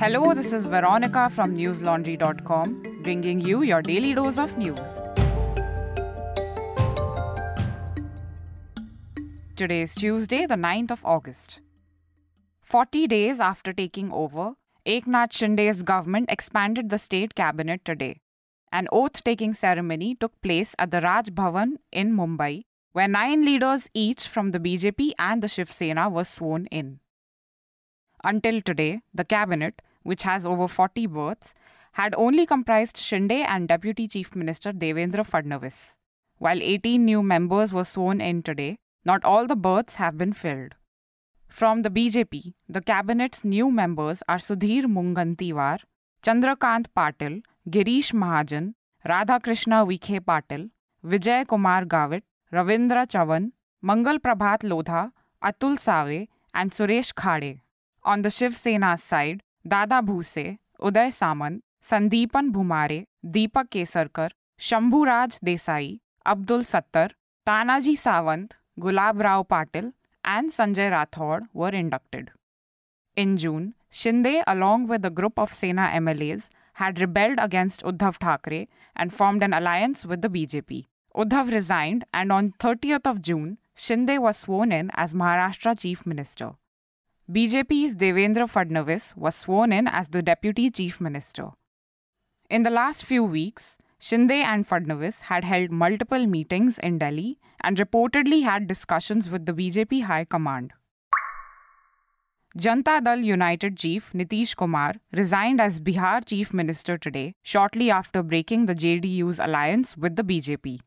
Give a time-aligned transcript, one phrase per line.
[0.00, 4.78] Hello, this is Veronica from newslaundry.com, bringing you your daily dose of news.
[9.56, 11.58] Today is Tuesday, the 9th of August.
[12.62, 14.52] 40 days after taking over,
[14.86, 18.20] Eknath Shinde's government expanded the state cabinet today.
[18.70, 23.90] An oath taking ceremony took place at the Raj Bhavan in Mumbai, where nine leaders
[23.94, 27.00] each from the BJP and the Shiv Sena were sworn in.
[28.24, 31.54] Until today, the cabinet, which has over 40 berths,
[31.92, 35.78] had only comprised Shinde and Deputy Chief Minister Devendra Fadnavis.
[36.38, 40.74] While 18 new members were sworn in today, not all the berths have been filled.
[41.48, 45.78] From the BJP, the cabinet's new members are Sudhir Mungantiwar,
[46.22, 48.74] Chandrakant Patil, Girish Mahajan,
[49.12, 50.70] Radhakrishna Vikhe Patil,
[51.04, 52.22] Vijay Kumar Gavit,
[52.52, 55.12] Ravindra Chavan, Mangal Prabhat Lodha,
[55.42, 57.60] Atul Save, and Suresh Khade.
[58.04, 65.38] On the Shiv Sena's side, Dada Bhuse, Uday Samant, Sandeepan Bhumare, Deepak Kesarkar, Shambhu Raj
[65.40, 67.10] Desai, Abdul Sattar,
[67.46, 69.92] Tanaji Sawant, Gulab Rao Patil,
[70.24, 72.30] and Sanjay Rathod were inducted.
[73.16, 78.68] In June, Shinde, along with a group of Sena MLAs, had rebelled against Uddhav Thackeray
[78.94, 80.86] and formed an alliance with the BJP.
[81.16, 86.52] Uddhav resigned, and on 30th of June, Shinde was sworn in as Maharashtra Chief Minister.
[87.30, 91.50] BJP's Devendra Fadnavis was sworn in as the Deputy Chief Minister.
[92.48, 97.76] In the last few weeks, Shinde and Fadnavis had held multiple meetings in Delhi and
[97.76, 100.72] reportedly had discussions with the BJP High Command.
[102.56, 108.64] Janta Dal United Chief Nitish Kumar resigned as Bihar Chief Minister today, shortly after breaking
[108.64, 110.80] the JDU's alliance with the BJP.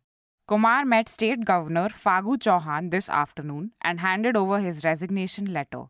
[0.48, 5.84] Kumar met State Governor Phagu Chauhan this afternoon and handed over his resignation letter.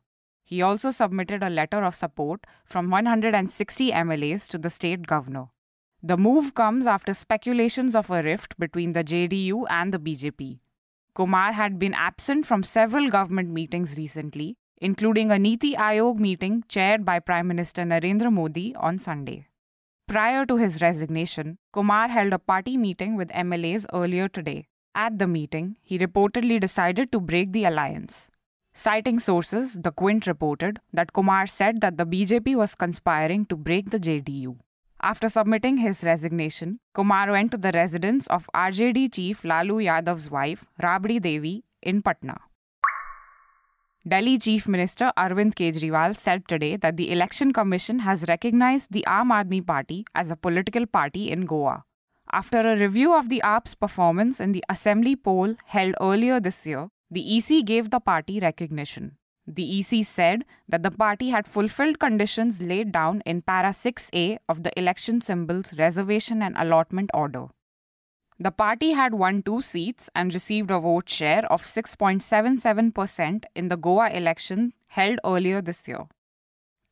[0.51, 5.45] He also submitted a letter of support from 160 MLAs to the state governor.
[6.03, 10.59] The move comes after speculations of a rift between the JDU and the BJP.
[11.15, 17.05] Kumar had been absent from several government meetings recently, including a Niti Aayog meeting chaired
[17.05, 19.47] by Prime Minister Narendra Modi on Sunday.
[20.09, 24.67] Prior to his resignation, Kumar held a party meeting with MLAs earlier today.
[24.93, 28.30] At the meeting, he reportedly decided to break the alliance.
[28.73, 33.89] Citing sources, the Quint reported that Kumar said that the BJP was conspiring to break
[33.89, 34.57] the JDU.
[35.01, 40.65] After submitting his resignation, Kumar went to the residence of RJD chief Lalu Yadav's wife,
[40.81, 42.37] Rabri Devi, in Patna.
[44.07, 49.31] Delhi Chief Minister Arvind Kejriwal said today that the Election Commission has recognized the Aam
[49.31, 51.83] Aadmi Party as a political party in Goa.
[52.31, 56.87] After a review of the AAP's performance in the assembly poll held earlier this year,
[57.11, 59.17] the EC gave the party recognition.
[59.45, 64.63] The EC said that the party had fulfilled conditions laid down in Para 6A of
[64.63, 67.47] the election symbols reservation and allotment order.
[68.39, 73.77] The party had won two seats and received a vote share of 6.77% in the
[73.77, 76.05] Goa election held earlier this year.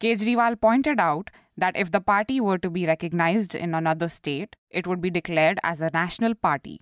[0.01, 4.85] Kejriwal pointed out that if the party were to be recognized in another state, it
[4.85, 6.81] would be declared as a national party.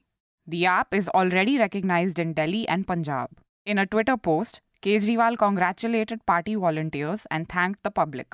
[0.49, 3.29] The AAP is already recognized in Delhi and Punjab.
[3.65, 8.33] In a Twitter post, Kejriwal congratulated party volunteers and thanked the public.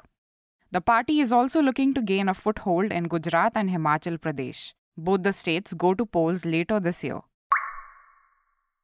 [0.71, 4.73] The party is also looking to gain a foothold in Gujarat and Himachal Pradesh.
[4.95, 7.21] Both the states go to polls later this year.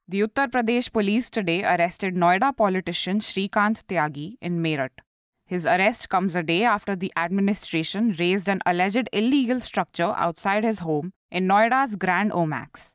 [0.08, 5.04] The Uttar Pradesh police today arrested Noida politician Shrikant Tyagi in Meerut.
[5.46, 10.80] His arrest comes a day after the administration razed an alleged illegal structure outside his
[10.80, 12.94] home in Noida's Grand Omaxe.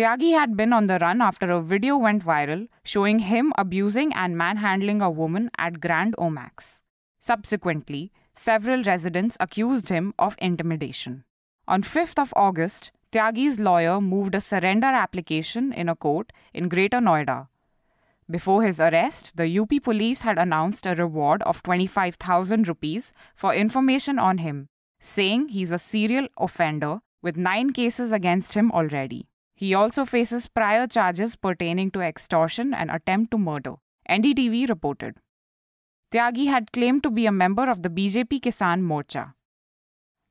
[0.00, 4.34] Tyagi had been on the run after a video went viral showing him abusing and
[4.34, 6.80] manhandling a woman at Grand Omaxe.
[7.18, 11.24] Subsequently, several residents accused him of intimidation.
[11.68, 17.00] On 5th of August, Tyagi's lawyer moved a surrender application in a court in Greater
[17.00, 17.48] Noida.
[18.30, 24.18] Before his arrest, the UP police had announced a reward of 25,000 rupees for information
[24.18, 29.26] on him, saying he's a serial offender with nine cases against him already.
[29.60, 33.74] He also faces prior charges pertaining to extortion and attempt to murder,
[34.08, 35.16] NDTV reported.
[36.10, 39.34] Tyagi had claimed to be a member of the BJP Kisan Morcha.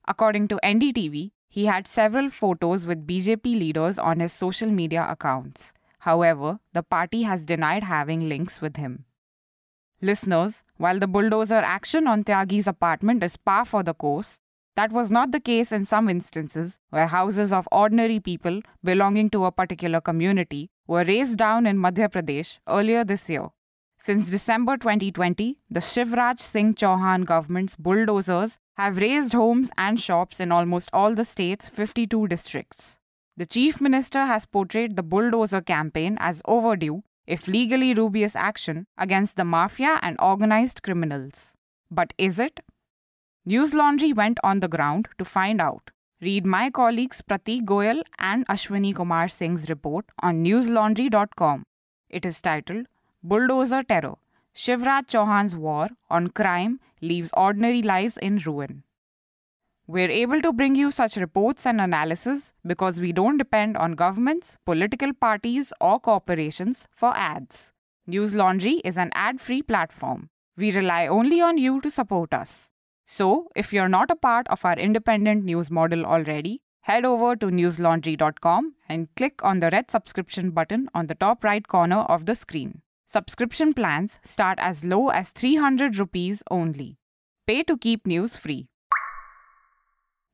[0.07, 5.73] According to NDTV, he had several photos with BJP leaders on his social media accounts.
[5.99, 9.05] However, the party has denied having links with him.
[10.01, 14.39] Listeners, while the bulldozer action on Tyagi's apartment is par for the course,
[14.79, 19.43] that was not the case in some instances where houses of ordinary people belonging to
[19.43, 23.49] a particular community were razed down in Madhya Pradesh earlier this year.
[24.01, 30.53] Since December 2020, the Shivraj Singh Chauhan government's bulldozers have razed homes and shops in
[30.53, 32.97] almost all the state's 52 districts.
[33.35, 39.35] The chief minister has portrayed the bulldozer campaign as overdue, if legally dubious action against
[39.35, 41.53] the mafia and organized criminals.
[41.91, 42.61] But is it?
[43.49, 45.89] News Laundry went on the ground to find out.
[46.21, 51.63] Read my colleagues Pratik Goyal and Ashwini Kumar Singh's report on newslaundry.com.
[52.11, 52.85] It is titled
[53.23, 54.17] Bulldozer Terror
[54.55, 58.83] Shivraj Chauhan's War on Crime Leaves Ordinary Lives in Ruin.
[59.87, 64.57] We're able to bring you such reports and analysis because we don't depend on governments,
[64.63, 67.71] political parties, or corporations for ads.
[68.05, 70.29] News Laundry is an ad free platform.
[70.55, 72.69] We rely only on you to support us.
[73.11, 77.47] So, if you're not a part of our independent news model already, head over to
[77.47, 82.35] newslaundry.com and click on the red subscription button on the top right corner of the
[82.35, 82.83] screen.
[83.07, 86.99] Subscription plans start as low as 300 rupees only.
[87.47, 88.67] Pay to keep news free.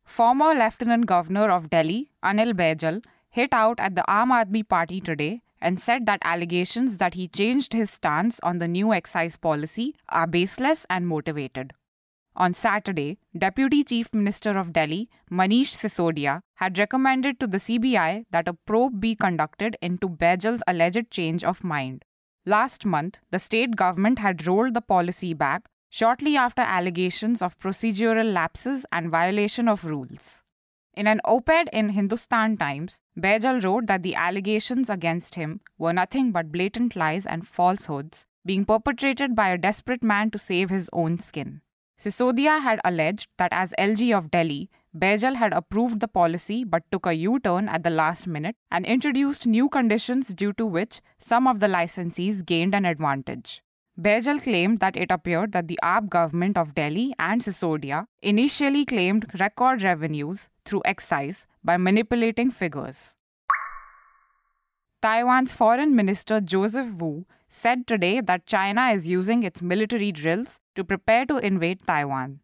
[0.04, 5.42] Former Lieutenant Governor of Delhi, Anil Baijal, hit out at the Aam Aadmi Party today
[5.62, 10.28] and said that allegations that he changed his stance on the new excise policy are
[10.28, 11.71] baseless and motivated.
[12.37, 18.49] On Saturday, Deputy Chief Minister of Delhi, Manish Sisodia, had recommended to the CBI that
[18.49, 22.03] a probe be conducted into Baijal's alleged change of mind.
[22.45, 28.33] Last month, the state government had rolled the policy back shortly after allegations of procedural
[28.33, 30.43] lapses and violation of rules.
[30.93, 35.93] In an op ed in Hindustan Times, Baijal wrote that the allegations against him were
[35.93, 40.89] nothing but blatant lies and falsehoods being perpetrated by a desperate man to save his
[40.93, 41.61] own skin.
[41.97, 47.06] Sisodia had alleged that as LG of Delhi, Baijal had approved the policy but took
[47.06, 51.47] a U turn at the last minute and introduced new conditions due to which some
[51.47, 53.62] of the licensees gained an advantage.
[54.00, 59.39] Baijal claimed that it appeared that the AAP government of Delhi and Sisodia initially claimed
[59.39, 63.15] record revenues through excise by manipulating figures.
[65.06, 70.84] Taiwan's Foreign Minister Joseph Wu said today that China is using its military drills to
[70.84, 72.40] prepare to invade Taiwan.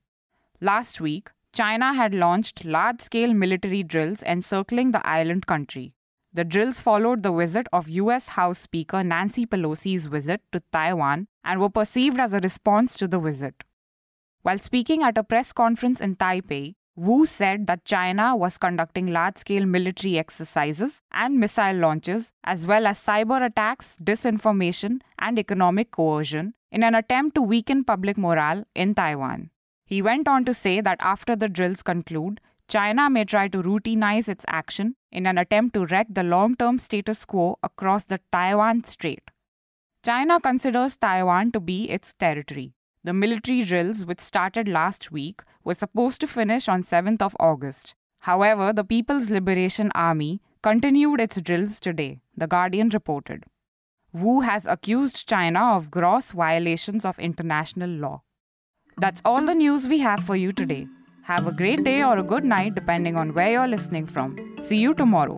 [0.61, 5.95] Last week, China had launched large scale military drills encircling the island country.
[6.31, 11.59] The drills followed the visit of US House Speaker Nancy Pelosi's visit to Taiwan and
[11.59, 13.63] were perceived as a response to the visit.
[14.43, 19.37] While speaking at a press conference in Taipei, Wu said that China was conducting large
[19.37, 26.53] scale military exercises and missile launches, as well as cyber attacks, disinformation, and economic coercion
[26.71, 29.49] in an attempt to weaken public morale in Taiwan.
[29.83, 34.29] He went on to say that after the drills conclude, China may try to routinize
[34.29, 38.83] its action in an attempt to wreck the long term status quo across the Taiwan
[38.83, 39.23] Strait.
[40.05, 42.73] China considers Taiwan to be its territory.
[43.03, 47.95] The military drills, which started last week, were supposed to finish on 7th of August.
[48.19, 53.45] However, the People's Liberation Army continued its drills today, The Guardian reported.
[54.13, 58.21] Wu has accused China of gross violations of international law.
[58.97, 60.85] That's all the news we have for you today.
[61.23, 64.37] Have a great day or a good night depending on where you're listening from.
[64.59, 65.37] See you tomorrow.